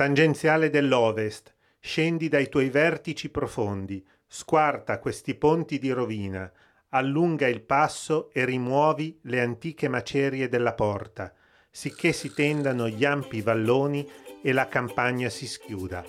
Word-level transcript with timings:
Tangenziale 0.00 0.70
dell'Ovest, 0.70 1.54
scendi 1.78 2.28
dai 2.30 2.48
tuoi 2.48 2.70
vertici 2.70 3.28
profondi, 3.28 4.02
squarta 4.26 4.98
questi 4.98 5.34
ponti 5.34 5.78
di 5.78 5.90
rovina, 5.90 6.50
allunga 6.88 7.46
il 7.46 7.60
passo 7.60 8.30
e 8.32 8.46
rimuovi 8.46 9.18
le 9.24 9.42
antiche 9.42 9.88
macerie 9.88 10.48
della 10.48 10.72
porta, 10.72 11.34
sicché 11.70 12.12
si 12.12 12.32
tendano 12.32 12.88
gli 12.88 13.04
ampi 13.04 13.42
valloni 13.42 14.08
e 14.42 14.54
la 14.54 14.68
campagna 14.68 15.28
si 15.28 15.46
schiuda. 15.46 16.02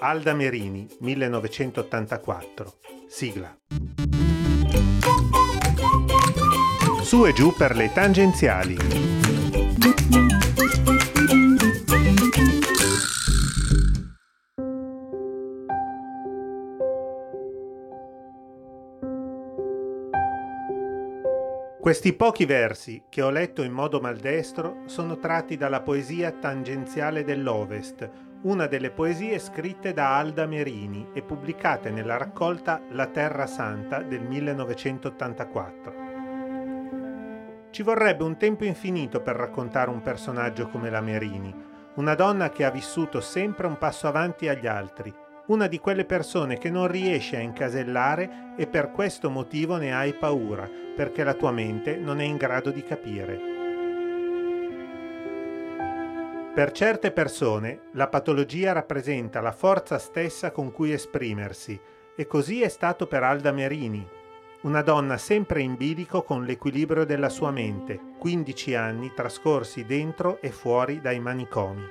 Alda 0.00 0.34
Merini, 0.34 0.88
1984. 0.98 2.74
Sigla. 3.06 3.56
Su 7.00 7.26
e 7.26 7.32
giù 7.32 7.54
per 7.54 7.76
le 7.76 7.92
tangenziali. 7.92 9.10
Questi 21.80 22.12
pochi 22.12 22.44
versi, 22.44 23.04
che 23.08 23.22
ho 23.22 23.30
letto 23.30 23.62
in 23.62 23.72
modo 23.72 24.00
maldestro, 24.00 24.82
sono 24.84 25.16
tratti 25.18 25.56
dalla 25.56 25.80
poesia 25.80 26.30
tangenziale 26.30 27.24
dell'Ovest, 27.24 28.10
una 28.42 28.66
delle 28.66 28.90
poesie 28.90 29.38
scritte 29.38 29.94
da 29.94 30.18
Alda 30.18 30.44
Merini 30.44 31.08
e 31.14 31.22
pubblicate 31.22 31.88
nella 31.90 32.18
raccolta 32.18 32.82
La 32.90 33.06
Terra 33.06 33.46
Santa 33.46 34.02
del 34.02 34.20
1984. 34.20 35.94
Ci 37.70 37.82
vorrebbe 37.82 38.24
un 38.24 38.36
tempo 38.36 38.66
infinito 38.66 39.22
per 39.22 39.36
raccontare 39.36 39.88
un 39.88 40.02
personaggio 40.02 40.68
come 40.68 40.90
la 40.90 41.00
Merini, 41.00 41.54
una 41.94 42.14
donna 42.14 42.50
che 42.50 42.66
ha 42.66 42.70
vissuto 42.70 43.22
sempre 43.22 43.66
un 43.66 43.78
passo 43.78 44.06
avanti 44.06 44.48
agli 44.48 44.66
altri, 44.66 45.10
una 45.46 45.66
di 45.66 45.78
quelle 45.78 46.04
persone 46.04 46.58
che 46.58 46.68
non 46.68 46.88
riesci 46.88 47.36
a 47.36 47.40
incasellare 47.40 48.52
e 48.58 48.66
per 48.66 48.90
questo 48.90 49.30
motivo 49.30 49.78
ne 49.78 49.94
hai 49.94 50.12
paura, 50.12 50.68
perché 50.94 51.24
la 51.24 51.34
tua 51.34 51.50
mente 51.50 51.96
non 51.96 52.20
è 52.20 52.24
in 52.24 52.36
grado 52.36 52.70
di 52.70 52.82
capire. 52.82 53.50
Per 56.52 56.72
certe 56.72 57.12
persone 57.12 57.82
la 57.92 58.08
patologia 58.08 58.72
rappresenta 58.72 59.40
la 59.40 59.52
forza 59.52 59.98
stessa 59.98 60.50
con 60.50 60.72
cui 60.72 60.92
esprimersi 60.92 61.80
e 62.16 62.26
così 62.26 62.60
è 62.62 62.68
stato 62.68 63.06
per 63.06 63.22
Alda 63.22 63.52
Merini, 63.52 64.06
una 64.62 64.82
donna 64.82 65.16
sempre 65.16 65.62
in 65.62 65.76
bilico 65.76 66.22
con 66.22 66.44
l'equilibrio 66.44 67.04
della 67.04 67.28
sua 67.28 67.50
mente, 67.50 67.98
15 68.18 68.74
anni 68.74 69.12
trascorsi 69.14 69.84
dentro 69.84 70.40
e 70.42 70.50
fuori 70.50 71.00
dai 71.00 71.18
manicomi. 71.20 71.82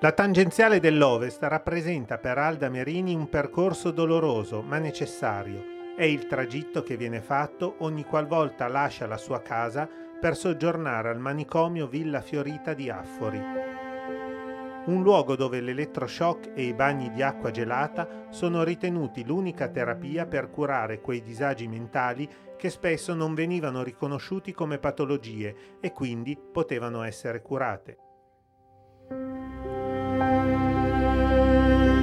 La 0.00 0.12
tangenziale 0.12 0.78
dell'Ovest 0.78 1.42
rappresenta 1.42 2.18
per 2.18 2.38
Alda 2.38 2.68
Merini 2.68 3.14
un 3.14 3.28
percorso 3.28 3.90
doloroso 3.90 4.62
ma 4.62 4.78
necessario. 4.78 5.77
È 5.98 6.04
il 6.04 6.28
tragitto 6.28 6.84
che 6.84 6.96
viene 6.96 7.20
fatto 7.20 7.74
ogni 7.78 8.04
qualvolta 8.04 8.68
lascia 8.68 9.08
la 9.08 9.16
sua 9.16 9.42
casa 9.42 9.88
per 10.20 10.36
soggiornare 10.36 11.08
al 11.08 11.18
manicomio 11.18 11.88
Villa 11.88 12.20
Fiorita 12.20 12.72
di 12.72 12.88
Affori. 12.88 13.42
Un 14.86 15.02
luogo 15.02 15.34
dove 15.34 15.60
l'elettroshock 15.60 16.52
e 16.54 16.66
i 16.66 16.72
bagni 16.72 17.10
di 17.10 17.20
acqua 17.20 17.50
gelata 17.50 18.26
sono 18.30 18.62
ritenuti 18.62 19.24
l'unica 19.24 19.66
terapia 19.66 20.24
per 20.24 20.50
curare 20.50 21.00
quei 21.00 21.20
disagi 21.20 21.66
mentali 21.66 22.28
che 22.56 22.70
spesso 22.70 23.12
non 23.12 23.34
venivano 23.34 23.82
riconosciuti 23.82 24.52
come 24.52 24.78
patologie 24.78 25.78
e 25.80 25.90
quindi 25.90 26.38
potevano 26.38 27.02
essere 27.02 27.42
curate. 27.42 27.98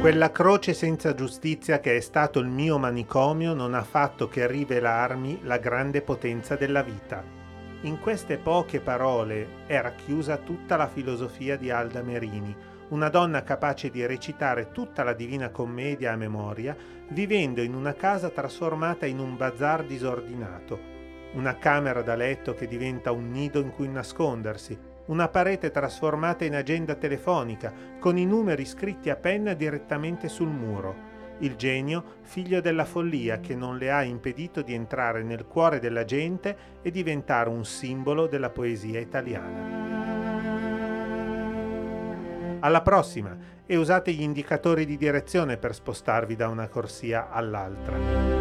Quella 0.00 0.30
croce 0.30 0.74
senza 0.74 1.12
giustizia 1.12 1.80
che 1.80 1.96
è 1.96 2.00
stato 2.00 2.38
il 2.38 2.46
mio 2.46 2.78
manicomio 2.78 3.52
non 3.52 3.74
ha 3.74 3.82
fatto 3.82 4.28
che 4.28 4.46
rivelarmi 4.46 5.40
la 5.42 5.58
grande 5.58 6.02
potenza 6.02 6.54
della 6.54 6.82
vita. 6.82 7.22
In 7.82 7.98
queste 7.98 8.38
poche 8.38 8.80
parole 8.80 9.66
è 9.66 9.80
racchiusa 9.80 10.36
tutta 10.36 10.76
la 10.76 10.86
filosofia 10.86 11.56
di 11.56 11.70
Alda 11.70 12.02
Merini, 12.02 12.56
una 12.90 13.08
donna 13.08 13.42
capace 13.42 13.90
di 13.90 14.06
recitare 14.06 14.70
tutta 14.70 15.02
la 15.02 15.14
Divina 15.14 15.50
Commedia 15.50 16.12
a 16.12 16.16
memoria, 16.16 16.76
vivendo 17.08 17.60
in 17.60 17.74
una 17.74 17.92
casa 17.92 18.30
trasformata 18.30 19.04
in 19.04 19.18
un 19.18 19.36
bazar 19.36 19.84
disordinato, 19.84 20.78
una 21.34 21.58
camera 21.58 22.02
da 22.02 22.14
letto 22.14 22.54
che 22.54 22.68
diventa 22.68 23.10
un 23.10 23.30
nido 23.30 23.60
in 23.60 23.72
cui 23.72 23.88
nascondersi, 23.88 24.78
una 25.08 25.28
parete 25.28 25.70
trasformata 25.70 26.44
in 26.44 26.54
agenda 26.54 26.94
telefonica, 26.94 27.72
con 27.98 28.16
i 28.16 28.24
numeri 28.24 28.64
scritti 28.64 29.10
a 29.10 29.16
penna 29.16 29.54
direttamente 29.54 30.28
sul 30.28 30.48
muro. 30.48 31.16
Il 31.40 31.56
genio, 31.56 32.16
figlio 32.22 32.60
della 32.60 32.84
follia 32.84 33.38
che 33.38 33.54
non 33.54 33.78
le 33.78 33.92
ha 33.92 34.02
impedito 34.02 34.62
di 34.62 34.74
entrare 34.74 35.22
nel 35.22 35.46
cuore 35.46 35.78
della 35.78 36.04
gente 36.04 36.56
e 36.82 36.90
diventare 36.90 37.48
un 37.48 37.64
simbolo 37.64 38.26
della 38.26 38.50
poesia 38.50 38.98
italiana. 38.98 39.86
Alla 42.60 42.82
prossima 42.82 43.36
e 43.64 43.76
usate 43.76 44.12
gli 44.12 44.22
indicatori 44.22 44.84
di 44.84 44.96
direzione 44.96 45.58
per 45.58 45.74
spostarvi 45.74 46.34
da 46.34 46.48
una 46.48 46.66
corsia 46.68 47.30
all'altra. 47.30 48.37